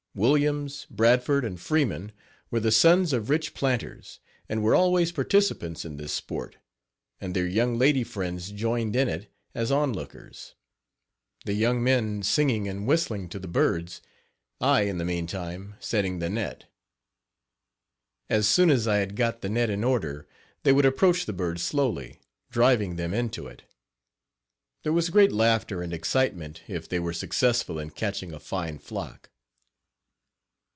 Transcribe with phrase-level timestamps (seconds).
[0.13, 2.11] Williams, Bradford and Freeman
[2.49, 6.57] were the sons of rich planters, and were always participants in this sport,
[7.21, 10.53] and their young lady friends joined in it as on lookers.
[11.45, 14.01] The young men singing and whistling to the birds,
[14.59, 16.65] I in the meantime setting the net.
[18.29, 20.27] As soon as I had got the net in order
[20.63, 23.63] they would approach the birds slowly, driving them into it.
[24.83, 29.29] There was great laughter and excitement if they were successful in catching a fine flock.